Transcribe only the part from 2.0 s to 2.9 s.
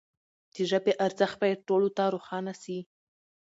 روښانه سي.